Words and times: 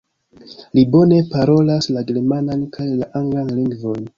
Li 0.77 0.83
bone 0.95 1.19
parolas 1.35 1.91
la 1.97 2.05
germanan 2.09 2.67
kaj 2.79 2.89
la 3.03 3.11
anglan 3.21 3.57
lingvojn. 3.61 4.05